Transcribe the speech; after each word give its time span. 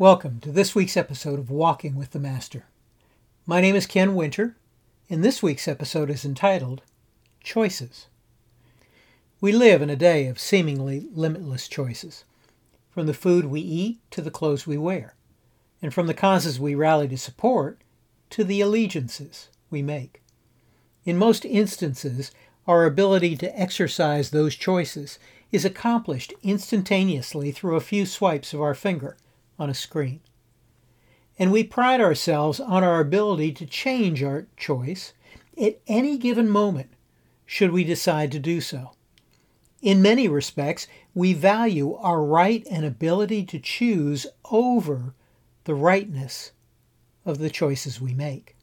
Welcome 0.00 0.38
to 0.42 0.52
this 0.52 0.76
week's 0.76 0.96
episode 0.96 1.40
of 1.40 1.50
Walking 1.50 1.96
with 1.96 2.12
the 2.12 2.20
Master. 2.20 2.66
My 3.46 3.60
name 3.60 3.74
is 3.74 3.84
Ken 3.84 4.14
Winter, 4.14 4.54
and 5.10 5.24
this 5.24 5.42
week's 5.42 5.66
episode 5.66 6.08
is 6.08 6.24
entitled 6.24 6.82
Choices. 7.42 8.06
We 9.40 9.50
live 9.50 9.82
in 9.82 9.90
a 9.90 9.96
day 9.96 10.28
of 10.28 10.38
seemingly 10.38 11.08
limitless 11.12 11.66
choices, 11.66 12.22
from 12.92 13.08
the 13.08 13.12
food 13.12 13.46
we 13.46 13.60
eat 13.60 13.98
to 14.12 14.22
the 14.22 14.30
clothes 14.30 14.68
we 14.68 14.78
wear, 14.78 15.16
and 15.82 15.92
from 15.92 16.06
the 16.06 16.14
causes 16.14 16.60
we 16.60 16.76
rally 16.76 17.08
to 17.08 17.18
support 17.18 17.82
to 18.30 18.44
the 18.44 18.60
allegiances 18.60 19.48
we 19.68 19.82
make. 19.82 20.22
In 21.04 21.16
most 21.16 21.44
instances, 21.44 22.30
our 22.68 22.84
ability 22.84 23.36
to 23.38 23.60
exercise 23.60 24.30
those 24.30 24.54
choices 24.54 25.18
is 25.50 25.64
accomplished 25.64 26.32
instantaneously 26.44 27.50
through 27.50 27.74
a 27.74 27.80
few 27.80 28.06
swipes 28.06 28.54
of 28.54 28.60
our 28.60 28.76
finger 28.76 29.16
on 29.58 29.70
a 29.70 29.74
screen. 29.74 30.20
And 31.38 31.52
we 31.52 31.62
pride 31.64 32.00
ourselves 32.00 32.60
on 32.60 32.82
our 32.82 33.00
ability 33.00 33.52
to 33.52 33.66
change 33.66 34.22
our 34.22 34.46
choice 34.56 35.12
at 35.60 35.80
any 35.86 36.18
given 36.18 36.48
moment, 36.48 36.90
should 37.46 37.70
we 37.70 37.84
decide 37.84 38.32
to 38.32 38.38
do 38.38 38.60
so. 38.60 38.92
In 39.80 40.02
many 40.02 40.26
respects, 40.26 40.88
we 41.14 41.32
value 41.32 41.94
our 41.94 42.22
right 42.22 42.66
and 42.70 42.84
ability 42.84 43.44
to 43.46 43.60
choose 43.60 44.26
over 44.50 45.14
the 45.64 45.74
rightness 45.74 46.52
of 47.24 47.38
the 47.38 47.50
choices 47.50 48.00
we 48.00 48.14
make. 48.14 48.56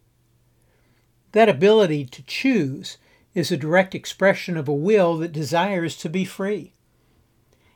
That 1.32 1.50
ability 1.50 2.06
to 2.06 2.24
choose 2.24 2.98
is 3.34 3.52
a 3.52 3.58
direct 3.58 3.94
expression 3.94 4.58
of 4.58 4.68
a 4.68 4.74
will 4.74 5.18
that 5.18 5.32
desires 5.32 5.98
to 5.98 6.10
be 6.10 6.26
free. 6.26 6.75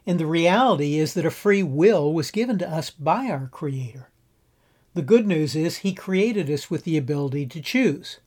And 0.09 0.19
the 0.19 0.25
reality 0.25 0.97
is 0.97 1.13
that 1.13 1.25
a 1.27 1.29
free 1.29 1.61
will 1.61 2.11
was 2.11 2.31
given 2.31 2.57
to 2.57 2.67
us 2.67 2.89
by 2.89 3.27
our 3.27 3.45
Creator. 3.45 4.09
The 4.95 5.03
good 5.03 5.27
news 5.27 5.55
is 5.55 5.77
He 5.77 5.93
created 5.93 6.49
us 6.49 6.67
with 6.67 6.83
the 6.83 6.97
ability 6.97 7.45
to 7.45 7.61
choose. 7.61 8.17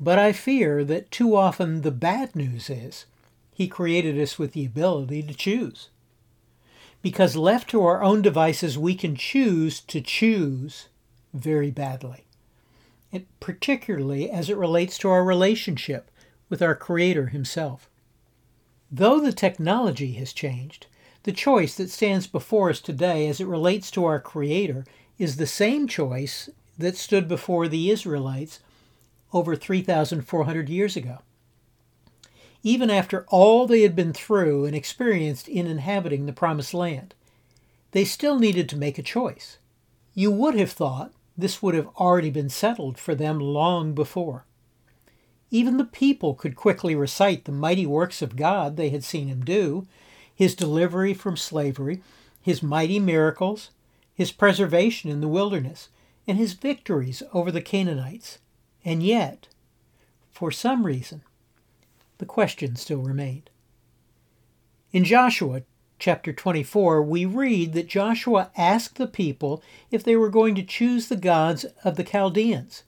But 0.00 0.18
I 0.18 0.32
fear 0.32 0.82
that 0.82 1.12
too 1.12 1.36
often 1.36 1.82
the 1.82 1.92
bad 1.92 2.34
news 2.34 2.68
is 2.68 3.06
He 3.52 3.68
created 3.68 4.18
us 4.18 4.40
with 4.40 4.54
the 4.54 4.64
ability 4.64 5.22
to 5.22 5.34
choose. 5.34 5.90
Because 7.00 7.36
left 7.36 7.70
to 7.70 7.84
our 7.84 8.02
own 8.02 8.20
devices, 8.20 8.76
we 8.76 8.96
can 8.96 9.14
choose 9.14 9.78
to 9.82 10.00
choose 10.00 10.88
very 11.32 11.70
badly, 11.70 12.24
and 13.12 13.24
particularly 13.38 14.28
as 14.28 14.50
it 14.50 14.56
relates 14.56 14.98
to 14.98 15.10
our 15.10 15.22
relationship 15.22 16.10
with 16.48 16.60
our 16.60 16.74
Creator 16.74 17.26
Himself. 17.26 17.88
Though 18.90 19.20
the 19.20 19.32
technology 19.32 20.12
has 20.14 20.32
changed, 20.32 20.86
the 21.24 21.32
choice 21.32 21.74
that 21.76 21.90
stands 21.90 22.26
before 22.26 22.70
us 22.70 22.80
today 22.80 23.28
as 23.28 23.40
it 23.40 23.46
relates 23.46 23.90
to 23.90 24.04
our 24.06 24.18
Creator 24.18 24.86
is 25.18 25.36
the 25.36 25.46
same 25.46 25.86
choice 25.86 26.48
that 26.78 26.96
stood 26.96 27.28
before 27.28 27.68
the 27.68 27.90
Israelites 27.90 28.60
over 29.32 29.54
3,400 29.54 30.68
years 30.70 30.96
ago. 30.96 31.18
Even 32.62 32.88
after 32.88 33.26
all 33.28 33.66
they 33.66 33.82
had 33.82 33.94
been 33.94 34.12
through 34.12 34.64
and 34.64 34.74
experienced 34.74 35.48
in 35.48 35.66
inhabiting 35.66 36.26
the 36.26 36.32
Promised 36.32 36.72
Land, 36.72 37.14
they 37.92 38.04
still 38.04 38.38
needed 38.38 38.68
to 38.68 38.76
make 38.76 38.98
a 38.98 39.02
choice. 39.02 39.58
You 40.14 40.30
would 40.30 40.54
have 40.54 40.72
thought 40.72 41.12
this 41.36 41.62
would 41.62 41.74
have 41.74 41.88
already 41.96 42.30
been 42.30 42.48
settled 42.48 42.98
for 42.98 43.14
them 43.14 43.38
long 43.38 43.92
before. 43.92 44.44
Even 45.50 45.76
the 45.76 45.84
people 45.84 46.34
could 46.34 46.56
quickly 46.56 46.94
recite 46.94 47.44
the 47.44 47.52
mighty 47.52 47.86
works 47.86 48.20
of 48.20 48.36
God 48.36 48.76
they 48.76 48.90
had 48.90 49.04
seen 49.04 49.28
him 49.28 49.44
do, 49.44 49.86
his 50.34 50.54
delivery 50.54 51.14
from 51.14 51.36
slavery, 51.36 52.02
his 52.40 52.62
mighty 52.62 52.98
miracles, 52.98 53.70
his 54.14 54.32
preservation 54.32 55.10
in 55.10 55.20
the 55.20 55.28
wilderness, 55.28 55.88
and 56.26 56.36
his 56.36 56.52
victories 56.52 57.22
over 57.32 57.50
the 57.50 57.62
Canaanites. 57.62 58.38
And 58.84 59.02
yet, 59.02 59.48
for 60.30 60.50
some 60.50 60.84
reason, 60.84 61.22
the 62.18 62.26
question 62.26 62.76
still 62.76 63.00
remained. 63.00 63.50
In 64.92 65.04
Joshua 65.04 65.62
chapter 65.98 66.32
24, 66.32 67.02
we 67.02 67.24
read 67.24 67.72
that 67.72 67.88
Joshua 67.88 68.50
asked 68.56 68.96
the 68.96 69.06
people 69.06 69.62
if 69.90 70.04
they 70.04 70.16
were 70.16 70.28
going 70.28 70.54
to 70.54 70.62
choose 70.62 71.08
the 71.08 71.16
gods 71.16 71.64
of 71.84 71.96
the 71.96 72.04
Chaldeans 72.04 72.84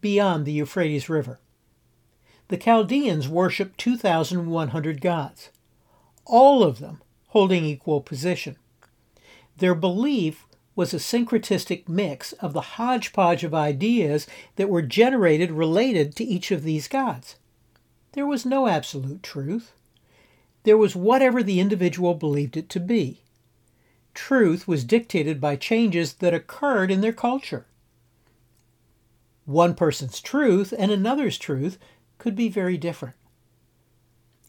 beyond 0.00 0.44
the 0.44 0.52
Euphrates 0.52 1.08
River. 1.08 1.38
The 2.50 2.56
Chaldeans 2.56 3.28
worshiped 3.28 3.78
2,100 3.78 5.00
gods, 5.00 5.50
all 6.26 6.64
of 6.64 6.80
them 6.80 7.00
holding 7.28 7.64
equal 7.64 8.00
position. 8.00 8.56
Their 9.58 9.76
belief 9.76 10.46
was 10.74 10.92
a 10.92 10.96
syncretistic 10.96 11.88
mix 11.88 12.32
of 12.32 12.52
the 12.52 12.72
hodgepodge 12.72 13.44
of 13.44 13.54
ideas 13.54 14.26
that 14.56 14.68
were 14.68 14.82
generated 14.82 15.52
related 15.52 16.16
to 16.16 16.24
each 16.24 16.50
of 16.50 16.64
these 16.64 16.88
gods. 16.88 17.36
There 18.14 18.26
was 18.26 18.44
no 18.44 18.66
absolute 18.66 19.22
truth. 19.22 19.70
There 20.64 20.76
was 20.76 20.96
whatever 20.96 21.44
the 21.44 21.60
individual 21.60 22.14
believed 22.14 22.56
it 22.56 22.68
to 22.70 22.80
be. 22.80 23.20
Truth 24.12 24.66
was 24.66 24.82
dictated 24.82 25.40
by 25.40 25.54
changes 25.54 26.14
that 26.14 26.34
occurred 26.34 26.90
in 26.90 27.00
their 27.00 27.12
culture. 27.12 27.66
One 29.44 29.76
person's 29.76 30.20
truth 30.20 30.74
and 30.76 30.90
another's 30.90 31.38
truth 31.38 31.78
could 32.20 32.36
be 32.36 32.48
very 32.48 32.76
different. 32.76 33.16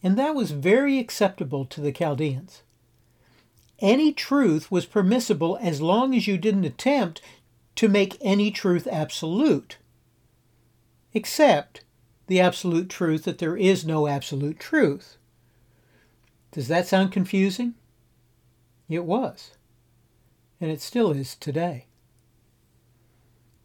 And 0.02 0.16
that 0.16 0.34
was 0.34 0.52
very 0.52 0.98
acceptable 0.98 1.64
to 1.64 1.80
the 1.80 1.92
Chaldeans. 1.92 2.62
Any 3.80 4.12
truth 4.12 4.70
was 4.70 4.86
permissible 4.86 5.58
as 5.60 5.80
long 5.80 6.14
as 6.14 6.28
you 6.28 6.38
didn't 6.38 6.64
attempt 6.64 7.20
to 7.76 7.88
make 7.88 8.18
any 8.20 8.50
truth 8.50 8.86
absolute, 8.90 9.78
except 11.14 11.84
the 12.26 12.40
absolute 12.40 12.88
truth 12.88 13.24
that 13.24 13.38
there 13.38 13.56
is 13.56 13.84
no 13.84 14.06
absolute 14.06 14.60
truth. 14.60 15.16
Does 16.52 16.68
that 16.68 16.86
sound 16.86 17.10
confusing? 17.10 17.74
It 18.88 19.04
was, 19.04 19.52
and 20.60 20.70
it 20.70 20.80
still 20.80 21.10
is 21.10 21.34
today. 21.34 21.86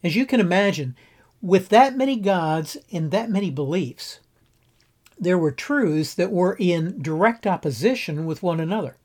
As 0.03 0.15
you 0.15 0.25
can 0.25 0.39
imagine, 0.39 0.95
with 1.41 1.69
that 1.69 1.95
many 1.95 2.15
gods 2.15 2.77
and 2.91 3.11
that 3.11 3.29
many 3.29 3.51
beliefs, 3.51 4.19
there 5.19 5.37
were 5.37 5.51
truths 5.51 6.13
that 6.13 6.31
were 6.31 6.55
in 6.59 7.01
direct 7.01 7.47
opposition 7.47 8.25
with 8.25 8.43
one 8.43 8.59
another. 8.59 8.97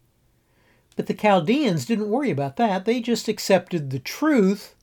But 0.97 1.07
the 1.07 1.15
Chaldeans 1.15 1.87
didn't 1.87 2.11
worry 2.11 2.31
about 2.31 2.57
that. 2.57 2.85
They 2.85 3.01
just 3.01 3.29
accepted 3.29 3.91
the 3.91 3.99
truth 3.99 4.75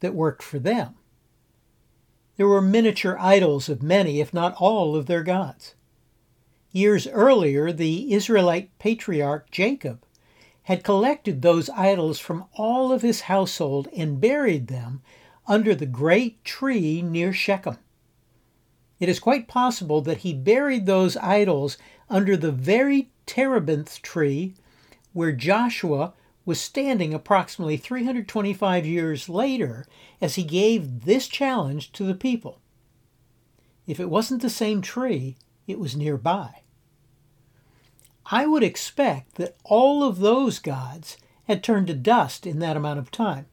that 0.00 0.14
worked 0.14 0.42
for 0.42 0.58
them. 0.58 0.94
There 2.36 2.48
were 2.48 2.60
miniature 2.60 3.16
idols 3.20 3.68
of 3.68 3.82
many, 3.82 4.20
if 4.20 4.34
not 4.34 4.54
all, 4.58 4.96
of 4.96 5.06
their 5.06 5.22
gods. 5.22 5.74
Years 6.72 7.06
earlier, 7.06 7.72
the 7.72 8.12
Israelite 8.12 8.76
patriarch 8.78 9.50
Jacob 9.50 10.04
had 10.62 10.84
collected 10.84 11.42
those 11.42 11.68
idols 11.70 12.18
from 12.18 12.46
all 12.54 12.92
of 12.92 13.02
his 13.02 13.22
household 13.22 13.88
and 13.96 14.20
buried 14.20 14.68
them 14.68 15.02
under 15.52 15.74
the 15.74 15.84
great 15.84 16.42
tree 16.46 17.02
near 17.02 17.30
Shechem. 17.30 17.76
It 18.98 19.10
is 19.10 19.20
quite 19.20 19.48
possible 19.48 20.00
that 20.00 20.18
he 20.18 20.32
buried 20.32 20.86
those 20.86 21.14
idols 21.18 21.76
under 22.08 22.38
the 22.38 22.50
very 22.50 23.10
terebinth 23.26 24.00
tree 24.00 24.54
where 25.12 25.30
Joshua 25.30 26.14
was 26.46 26.58
standing 26.58 27.12
approximately 27.12 27.76
325 27.76 28.86
years 28.86 29.28
later 29.28 29.84
as 30.22 30.36
he 30.36 30.42
gave 30.42 31.04
this 31.04 31.28
challenge 31.28 31.92
to 31.92 32.04
the 32.04 32.14
people. 32.14 32.58
If 33.86 34.00
it 34.00 34.08
wasn't 34.08 34.40
the 34.40 34.48
same 34.48 34.80
tree, 34.80 35.36
it 35.66 35.78
was 35.78 35.94
nearby. 35.94 36.62
I 38.24 38.46
would 38.46 38.62
expect 38.62 39.34
that 39.34 39.56
all 39.64 40.02
of 40.02 40.20
those 40.20 40.58
gods 40.58 41.18
had 41.44 41.62
turned 41.62 41.88
to 41.88 41.94
dust 41.94 42.46
in 42.46 42.58
that 42.60 42.78
amount 42.78 43.00
of 43.00 43.10
time. 43.10 43.48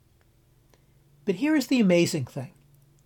But 1.29 1.35
here 1.35 1.55
is 1.55 1.67
the 1.67 1.79
amazing 1.79 2.25
thing 2.25 2.53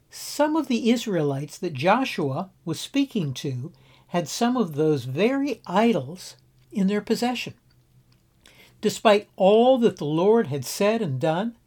some 0.10 0.56
of 0.56 0.70
the 0.70 0.90
Israelites 0.92 1.58
that 1.58 1.74
Joshua 1.74 2.52
was 2.64 2.80
speaking 2.80 3.34
to 3.34 3.74
had 4.08 4.30
some 4.30 4.56
of 4.56 4.76
those 4.76 5.04
very 5.04 5.60
idols 5.68 6.38
in 6.72 6.88
their 6.88 7.02
possession. 7.02 7.56
Despite 8.80 9.28
all 9.36 9.78
that 9.80 9.98
the 9.98 10.06
Lord 10.06 10.48
had 10.48 10.64
said 10.64 11.02
and 11.02 11.20
done, 11.20 11.58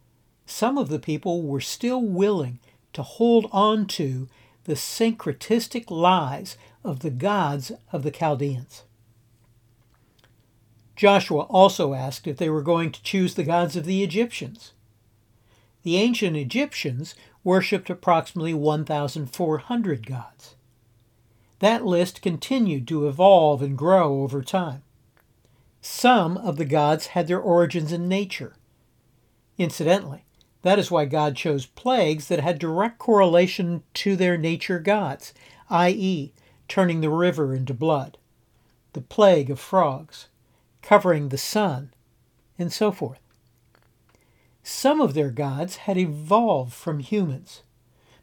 some 0.46 0.78
of 0.78 0.88
the 0.88 0.98
people 0.98 1.42
were 1.42 1.60
still 1.60 2.00
willing 2.00 2.58
to 2.94 3.02
hold 3.02 3.50
on 3.52 3.86
to 3.88 4.26
the 4.64 4.76
syncretistic 4.76 5.90
lies 5.90 6.56
of 6.82 7.00
the 7.00 7.10
gods 7.10 7.70
of 7.92 8.02
the 8.02 8.10
Chaldeans. 8.10 8.84
Joshua 10.96 11.42
also 11.42 11.92
asked 11.92 12.26
if 12.26 12.38
they 12.38 12.48
were 12.48 12.62
going 12.62 12.92
to 12.92 13.02
choose 13.02 13.34
the 13.34 13.44
gods 13.44 13.76
of 13.76 13.84
the 13.84 14.02
Egyptians. 14.02 14.72
The 15.86 15.98
ancient 15.98 16.36
Egyptians 16.36 17.14
worshipped 17.44 17.88
approximately 17.88 18.52
1,400 18.52 20.04
gods. 20.04 20.56
That 21.60 21.86
list 21.86 22.22
continued 22.22 22.88
to 22.88 23.06
evolve 23.06 23.62
and 23.62 23.78
grow 23.78 24.24
over 24.24 24.42
time. 24.42 24.82
Some 25.80 26.38
of 26.38 26.56
the 26.56 26.64
gods 26.64 27.06
had 27.14 27.28
their 27.28 27.38
origins 27.38 27.92
in 27.92 28.08
nature. 28.08 28.56
Incidentally, 29.58 30.24
That 30.62 30.80
is 30.80 30.90
why 30.90 31.04
God 31.04 31.36
chose 31.36 31.66
plagues 31.66 32.26
that 32.26 32.40
had 32.40 32.58
direct 32.58 32.98
correlation 32.98 33.84
to 33.94 34.16
their 34.16 34.36
nature 34.36 34.80
gods, 34.80 35.32
i.e., 35.70 36.32
turning 36.66 37.00
the 37.00 37.10
river 37.10 37.54
into 37.54 37.72
blood, 37.72 38.18
the 38.92 39.00
plague 39.00 39.50
of 39.50 39.60
frogs, 39.60 40.26
covering 40.82 41.28
the 41.28 41.38
sun, 41.38 41.94
and 42.58 42.72
so 42.72 42.90
forth. 42.90 43.20
Some 44.68 45.00
of 45.00 45.14
their 45.14 45.30
gods 45.30 45.76
had 45.76 45.96
evolved 45.96 46.72
from 46.72 46.98
humans, 46.98 47.62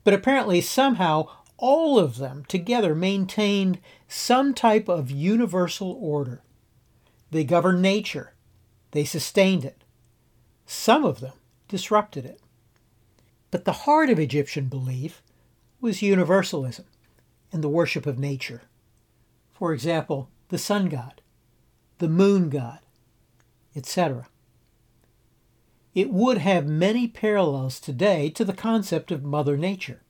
but 0.03 0.13
apparently 0.13 0.59
somehow 0.59 1.29
all 1.55 1.97
of 1.97 2.17
them 2.17 2.43
together 2.49 2.93
maintained 2.93 3.79
some 4.09 4.53
type 4.53 4.89
of 4.89 5.09
universal 5.09 5.97
order. 5.97 6.41
They 7.31 7.45
governed 7.45 7.81
nature, 7.81 8.33
they 8.91 9.05
sustained 9.05 9.63
it. 9.63 9.85
Some 10.65 11.05
of 11.05 11.21
them 11.21 11.31
disrupted 11.69 12.25
it. 12.25 12.41
But 13.49 13.63
the 13.63 13.87
heart 13.87 14.09
of 14.09 14.19
Egyptian 14.19 14.65
belief 14.65 15.23
was 15.79 16.01
universalism 16.01 16.87
and 17.53 17.63
the 17.63 17.69
worship 17.69 18.05
of 18.05 18.19
nature. 18.19 18.63
For 19.53 19.71
example, 19.71 20.29
the 20.49 20.57
sun 20.57 20.89
god, 20.89 21.21
the 21.99 22.09
moon 22.09 22.49
god, 22.49 22.79
etc. 23.77 24.27
It 25.93 26.09
would 26.09 26.39
have 26.39 26.65
many 26.65 27.07
parallels 27.07 27.79
today 27.79 28.29
to 28.31 28.43
the 28.43 28.53
concept 28.53 29.11
of 29.11 29.23
Mother 29.23 29.57
Nature. 29.57 30.01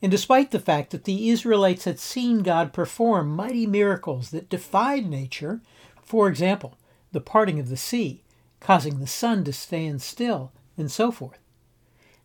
And 0.00 0.10
despite 0.10 0.50
the 0.50 0.60
fact 0.60 0.90
that 0.90 1.04
the 1.04 1.30
Israelites 1.30 1.84
had 1.84 1.98
seen 1.98 2.42
God 2.42 2.72
perform 2.72 3.34
mighty 3.34 3.66
miracles 3.66 4.30
that 4.30 4.48
defied 4.48 5.08
nature, 5.08 5.60
for 6.02 6.28
example, 6.28 6.76
the 7.12 7.20
parting 7.20 7.58
of 7.58 7.68
the 7.68 7.76
sea, 7.76 8.22
causing 8.60 8.98
the 8.98 9.06
sun 9.06 9.44
to 9.44 9.52
stand 9.52 10.02
still, 10.02 10.52
and 10.76 10.90
so 10.90 11.10
forth, 11.10 11.38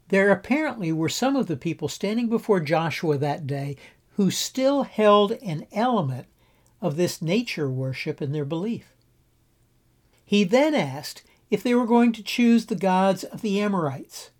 there 0.09 0.31
apparently 0.31 0.91
were 0.91 1.09
some 1.09 1.35
of 1.35 1.47
the 1.47 1.57
people 1.57 1.87
standing 1.87 2.29
before 2.29 2.59
Joshua 2.59 3.17
that 3.17 3.45
day 3.45 3.75
who 4.15 4.31
still 4.31 4.83
held 4.83 5.33
an 5.43 5.67
element 5.71 6.27
of 6.81 6.95
this 6.95 7.21
nature 7.21 7.69
worship 7.69 8.21
in 8.21 8.31
their 8.31 8.45
belief. 8.45 8.93
He 10.25 10.43
then 10.43 10.73
asked 10.73 11.23
if 11.49 11.63
they 11.63 11.73
were 11.73 11.85
going 11.85 12.11
to 12.13 12.23
choose 12.23 12.65
the 12.65 12.75
gods 12.75 13.23
of 13.23 13.41
the 13.41 13.59
Amorites. 13.59 14.31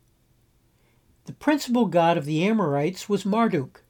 The 1.25 1.33
principal 1.33 1.86
god 1.86 2.18
of 2.18 2.25
the 2.25 2.44
Amorites 2.45 3.07
was 3.07 3.25
Marduk. 3.25 3.83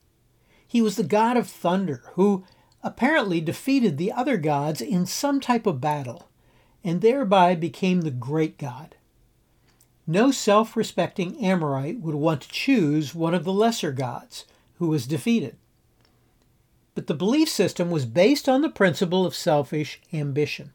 He 0.68 0.82
was 0.82 0.96
the 0.96 1.04
god 1.04 1.38
of 1.38 1.48
thunder 1.48 2.04
who 2.14 2.44
apparently 2.84 3.42
defeated 3.42 3.98
the 3.98 4.12
other 4.12 4.38
gods 4.38 4.82
in 4.82 5.06
some 5.06 5.40
type 5.40 5.66
of 5.66 5.82
battle 5.82 6.30
and 6.84 7.02
thereby 7.02 7.56
became 7.56 8.02
the 8.02 8.12
great 8.12 8.58
god. 8.58 8.96
No 10.06 10.32
self 10.32 10.78
respecting 10.78 11.44
Amorite 11.44 12.00
would 12.00 12.16
want 12.16 12.42
to 12.42 12.50
choose 12.50 13.14
one 13.14 13.34
of 13.34 13.44
the 13.44 13.54
lesser 13.54 13.92
gods 13.92 14.46
who 14.80 14.88
was 14.88 15.08
defeated. 15.08 15.58
But 16.96 17.08
the 17.08 17.14
belief 17.14 17.50
system 17.50 17.92
was 17.92 18.06
based 18.06 18.48
on 18.48 18.62
the 18.62 18.70
principle 18.70 19.26
of 19.26 19.36
selfish 19.36 20.02
ambition 20.14 20.72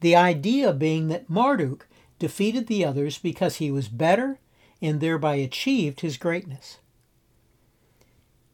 the 0.00 0.16
idea 0.16 0.72
being 0.72 1.08
that 1.08 1.28
Marduk 1.28 1.86
defeated 2.18 2.66
the 2.66 2.84
others 2.84 3.18
because 3.18 3.56
he 3.56 3.70
was 3.70 3.88
better 3.88 4.38
and 4.82 5.00
thereby 5.00 5.36
achieved 5.36 6.00
his 6.00 6.16
greatness. 6.16 6.78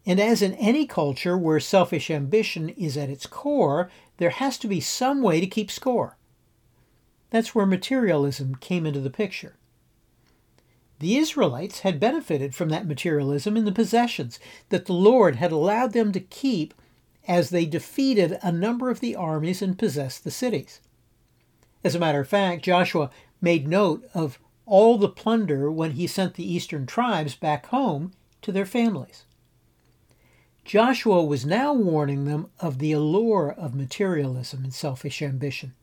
And 0.05 0.21
as 0.21 0.41
in 0.41 0.55
any 0.55 0.87
culture 0.87 1.37
where 1.37 1.59
selfish 1.59 2.11
ambition 2.11 2.69
is 2.71 2.97
at 2.97 3.11
its 3.11 3.27
core, 3.27 3.91
there 4.19 4.31
has 4.31 4.57
to 4.59 4.69
be 4.69 4.81
some 4.81 5.21
way 5.21 5.41
to 5.41 5.47
keep 5.47 5.71
score. 5.71 6.17
That's 7.31 7.55
where 7.55 7.67
materialism 7.67 8.55
came 8.57 8.87
into 8.87 9.01
the 9.01 9.11
picture. 9.11 9.57
The 11.01 11.17
Israelites 11.17 11.81
had 11.81 12.01
benefited 12.01 12.55
from 12.55 12.71
that 12.71 12.87
materialism 12.87 13.57
in 13.57 13.65
the 13.65 13.73
possessions 13.73 14.39
that 14.71 14.87
the 14.87 14.95
Lord 14.95 15.37
had 15.37 15.53
allowed 15.53 15.93
them 15.93 16.13
to 16.13 16.21
keep 16.21 16.73
as 17.29 17.51
they 17.51 17.67
defeated 17.67 18.39
a 18.43 18.53
number 18.53 18.91
of 18.91 19.01
the 19.01 19.17
armies 19.17 19.61
and 19.61 19.79
possessed 19.79 20.25
the 20.25 20.31
cities. 20.31 20.81
As 21.87 21.95
a 21.95 22.01
matter 22.01 22.19
of 22.19 22.27
fact, 22.27 22.65
Joshua 22.65 23.13
made 23.41 23.69
note 23.69 24.11
of 24.13 24.41
all 24.67 24.99
the 24.99 25.09
plunder 25.09 25.71
when 25.71 25.93
he 25.93 26.09
sent 26.09 26.35
the 26.35 26.53
eastern 26.53 26.85
tribes 26.85 27.37
back 27.37 27.67
home 27.67 28.11
to 28.43 28.51
their 28.51 28.67
families. 28.67 29.23
Joshua 30.65 31.25
was 31.25 31.47
now 31.47 31.73
warning 31.73 32.25
them 32.25 32.51
of 32.59 32.81
the 32.81 32.91
allure 32.91 33.55
of 33.57 33.77
materialism 33.77 34.65
and 34.65 34.75
selfish 34.75 35.23
ambition, 35.23 35.75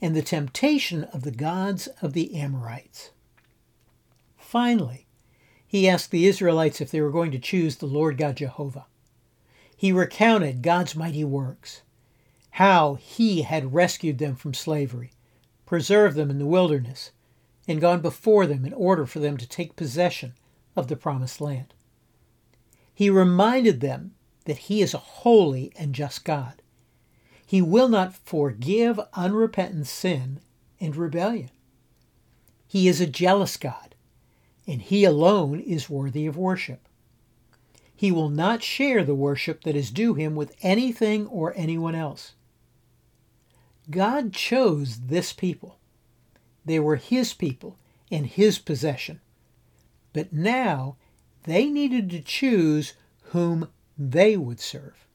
and 0.00 0.16
the 0.16 0.22
temptation 0.22 1.04
of 1.04 1.24
the 1.24 1.30
gods 1.30 1.88
of 2.00 2.14
the 2.14 2.34
Amorites. 2.34 3.10
Finally, 4.38 5.04
he 5.66 5.86
asked 5.86 6.10
the 6.10 6.26
Israelites 6.26 6.80
if 6.80 6.90
they 6.90 7.02
were 7.02 7.10
going 7.10 7.32
to 7.32 7.38
choose 7.38 7.76
the 7.76 7.84
Lord 7.84 8.16
God 8.16 8.38
Jehovah. 8.38 8.86
He 9.76 9.92
recounted 9.92 10.62
God's 10.62 10.96
mighty 10.96 11.22
works, 11.22 11.82
how 12.52 12.94
he 12.94 13.42
had 13.42 13.74
rescued 13.74 14.16
them 14.16 14.34
from 14.34 14.54
slavery, 14.54 15.12
preserved 15.68 16.16
them 16.16 16.30
in 16.30 16.38
the 16.38 16.46
wilderness, 16.46 17.10
and 17.68 17.78
gone 17.78 18.00
before 18.00 18.46
them 18.46 18.64
in 18.64 18.72
order 18.72 19.04
for 19.04 19.18
them 19.18 19.36
to 19.36 19.46
take 19.46 19.76
possession 19.76 20.32
of 20.74 20.88
the 20.88 20.96
promised 20.96 21.42
land. 21.42 21.74
He 22.94 23.10
reminded 23.10 23.82
them 23.82 24.14
that 24.46 24.56
He 24.56 24.80
is 24.80 24.94
a 24.94 24.98
holy 24.98 25.70
and 25.76 25.94
just 25.94 26.24
God. 26.24 26.62
He 27.44 27.60
will 27.60 27.90
not 27.90 28.14
forgive 28.14 28.98
unrepentant 29.12 29.86
sin 29.86 30.40
and 30.80 30.96
rebellion. 30.96 31.50
He 32.66 32.88
is 32.88 33.02
a 33.02 33.06
jealous 33.06 33.58
God, 33.58 33.94
and 34.66 34.80
He 34.80 35.04
alone 35.04 35.60
is 35.60 35.90
worthy 35.90 36.24
of 36.24 36.38
worship. 36.38 36.80
He 37.94 38.10
will 38.10 38.30
not 38.30 38.62
share 38.62 39.04
the 39.04 39.14
worship 39.14 39.64
that 39.64 39.76
is 39.76 39.90
due 39.90 40.14
Him 40.14 40.34
with 40.34 40.56
anything 40.62 41.26
or 41.26 41.52
anyone 41.54 41.94
else. 41.94 42.32
God 43.90 44.32
chose 44.32 45.00
this 45.06 45.32
people. 45.32 45.78
They 46.64 46.78
were 46.78 46.96
His 46.96 47.32
people 47.32 47.78
and 48.10 48.26
His 48.26 48.58
possession. 48.58 49.20
But 50.12 50.32
now 50.32 50.96
they 51.44 51.66
needed 51.66 52.10
to 52.10 52.20
choose 52.20 52.94
whom 53.30 53.68
they 53.96 54.36
would 54.36 54.60
serve. 54.60 55.06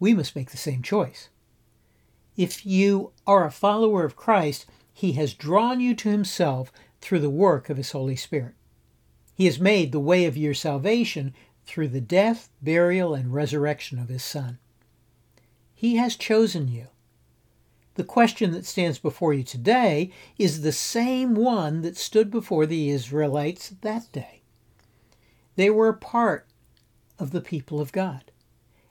We 0.00 0.14
must 0.14 0.36
make 0.36 0.50
the 0.50 0.56
same 0.56 0.82
choice. 0.82 1.28
If 2.36 2.64
you 2.64 3.12
are 3.26 3.44
a 3.44 3.50
follower 3.50 4.04
of 4.04 4.16
Christ, 4.16 4.66
He 4.92 5.12
has 5.12 5.34
drawn 5.34 5.80
you 5.80 5.94
to 5.96 6.08
Himself 6.08 6.72
through 7.00 7.20
the 7.20 7.30
work 7.30 7.68
of 7.68 7.76
His 7.76 7.90
Holy 7.90 8.16
Spirit. 8.16 8.54
He 9.34 9.44
has 9.46 9.60
made 9.60 9.92
the 9.92 10.00
way 10.00 10.24
of 10.24 10.36
your 10.36 10.54
salvation 10.54 11.34
through 11.66 11.88
the 11.88 12.00
death, 12.00 12.48
burial, 12.62 13.14
and 13.14 13.34
resurrection 13.34 13.98
of 13.98 14.08
His 14.08 14.22
Son. 14.22 14.58
He 15.78 15.94
has 15.94 16.16
chosen 16.16 16.66
you. 16.66 16.88
The 17.94 18.02
question 18.02 18.50
that 18.50 18.66
stands 18.66 18.98
before 18.98 19.32
you 19.32 19.44
today 19.44 20.10
is 20.36 20.62
the 20.62 20.72
same 20.72 21.36
one 21.36 21.82
that 21.82 21.96
stood 21.96 22.32
before 22.32 22.66
the 22.66 22.90
Israelites 22.90 23.76
that 23.82 24.10
day. 24.10 24.42
They 25.54 25.70
were 25.70 25.86
a 25.86 25.96
part 25.96 26.48
of 27.16 27.30
the 27.30 27.40
people 27.40 27.80
of 27.80 27.92
God, 27.92 28.32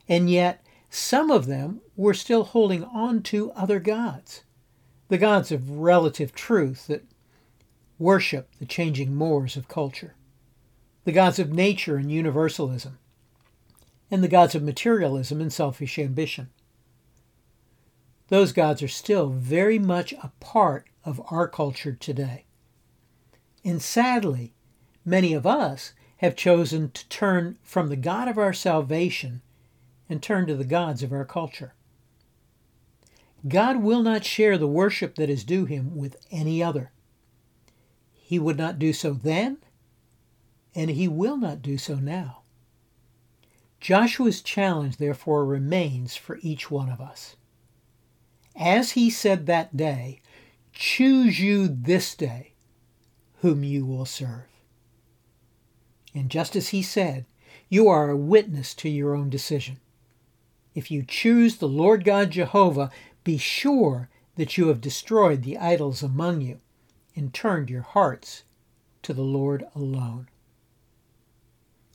and 0.08 0.30
yet 0.30 0.64
some 0.88 1.30
of 1.30 1.44
them 1.44 1.82
were 1.94 2.14
still 2.14 2.44
holding 2.44 2.84
on 2.84 3.22
to 3.24 3.52
other 3.52 3.80
gods, 3.80 4.44
the 5.08 5.18
gods 5.18 5.52
of 5.52 5.68
relative 5.68 6.34
truth 6.34 6.86
that 6.86 7.04
worship 7.98 8.48
the 8.58 8.64
changing 8.64 9.14
mores 9.14 9.58
of 9.58 9.68
culture, 9.68 10.14
the 11.04 11.12
gods 11.12 11.38
of 11.38 11.52
nature 11.52 11.96
and 11.96 12.10
universalism, 12.10 12.98
and 14.10 14.24
the 14.24 14.26
gods 14.26 14.54
of 14.54 14.62
materialism 14.62 15.42
and 15.42 15.52
selfish 15.52 15.98
ambition 15.98 16.48
those 18.28 18.52
gods 18.52 18.82
are 18.82 18.88
still 18.88 19.28
very 19.28 19.78
much 19.78 20.12
a 20.12 20.32
part 20.40 20.86
of 21.04 21.20
our 21.30 21.48
culture 21.48 21.92
today. 21.92 22.44
And 23.64 23.82
sadly, 23.82 24.54
many 25.04 25.32
of 25.32 25.46
us 25.46 25.92
have 26.18 26.36
chosen 26.36 26.90
to 26.90 27.08
turn 27.08 27.58
from 27.62 27.88
the 27.88 27.96
God 27.96 28.28
of 28.28 28.38
our 28.38 28.52
salvation 28.52 29.40
and 30.08 30.22
turn 30.22 30.46
to 30.46 30.54
the 30.54 30.64
gods 30.64 31.02
of 31.02 31.12
our 31.12 31.24
culture. 31.24 31.74
God 33.46 33.82
will 33.82 34.02
not 34.02 34.24
share 34.24 34.58
the 34.58 34.66
worship 34.66 35.14
that 35.14 35.30
is 35.30 35.44
due 35.44 35.64
him 35.64 35.96
with 35.96 36.16
any 36.30 36.62
other. 36.62 36.90
He 38.12 38.38
would 38.38 38.58
not 38.58 38.78
do 38.78 38.92
so 38.92 39.12
then, 39.12 39.58
and 40.74 40.90
he 40.90 41.08
will 41.08 41.36
not 41.36 41.62
do 41.62 41.78
so 41.78 41.94
now. 41.94 42.42
Joshua's 43.80 44.42
challenge, 44.42 44.96
therefore, 44.96 45.46
remains 45.46 46.16
for 46.16 46.38
each 46.42 46.70
one 46.70 46.90
of 46.90 47.00
us. 47.00 47.36
As 48.58 48.92
he 48.92 49.08
said 49.08 49.46
that 49.46 49.76
day, 49.76 50.20
choose 50.72 51.38
you 51.38 51.68
this 51.68 52.16
day 52.16 52.54
whom 53.40 53.62
you 53.62 53.86
will 53.86 54.04
serve. 54.04 54.48
And 56.12 56.28
just 56.28 56.56
as 56.56 56.70
he 56.70 56.82
said, 56.82 57.24
you 57.68 57.88
are 57.88 58.10
a 58.10 58.16
witness 58.16 58.74
to 58.74 58.88
your 58.88 59.14
own 59.14 59.30
decision. 59.30 59.78
If 60.74 60.90
you 60.90 61.04
choose 61.06 61.58
the 61.58 61.68
Lord 61.68 62.04
God 62.04 62.30
Jehovah, 62.30 62.90
be 63.22 63.38
sure 63.38 64.08
that 64.34 64.58
you 64.58 64.68
have 64.68 64.80
destroyed 64.80 65.42
the 65.42 65.58
idols 65.58 66.02
among 66.02 66.40
you, 66.40 66.60
and 67.14 67.32
turned 67.32 67.70
your 67.70 67.82
hearts 67.82 68.42
to 69.02 69.12
the 69.12 69.22
Lord 69.22 69.64
alone. 69.74 70.28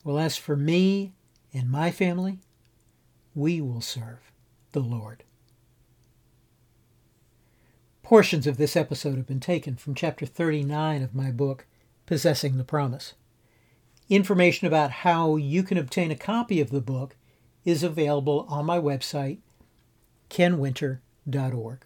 Well, 0.03 0.19
as 0.19 0.37
for 0.37 0.55
me 0.55 1.13
and 1.53 1.69
my 1.69 1.91
family, 1.91 2.39
we 3.35 3.59
will 3.61 3.81
serve 3.81 4.31
the 4.73 4.81
Lord. 4.81 5.23
Portions 8.03 8.45
of 8.47 8.57
this 8.57 8.75
episode 8.75 9.15
have 9.15 9.25
been 9.25 9.39
taken 9.39 9.77
from 9.77 9.95
chapter 9.95 10.25
39 10.25 11.01
of 11.01 11.15
my 11.15 11.31
book, 11.31 11.65
Possessing 12.05 12.57
the 12.57 12.65
Promise. 12.65 13.13
Information 14.09 14.67
about 14.67 14.91
how 14.91 15.37
you 15.37 15.63
can 15.63 15.77
obtain 15.77 16.11
a 16.11 16.15
copy 16.15 16.59
of 16.59 16.69
the 16.69 16.81
book 16.81 17.15
is 17.63 17.81
available 17.81 18.45
on 18.49 18.65
my 18.65 18.77
website, 18.77 19.39
kenwinter.org. 20.29 21.85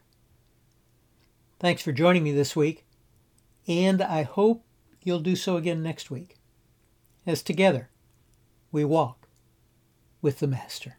Thanks 1.60 1.84
for 1.84 1.92
joining 1.92 2.24
me 2.24 2.32
this 2.32 2.56
week, 2.56 2.84
and 3.68 4.02
I 4.02 4.24
hope 4.24 4.66
you'll 5.04 5.20
do 5.20 5.36
so 5.36 5.56
again 5.56 5.84
next 5.84 6.10
week, 6.10 6.38
as 7.28 7.44
together 7.44 7.92
we 8.72 8.84
walk 8.84 9.28
with 10.24 10.40
the 10.40 10.48
Master. 10.48 10.98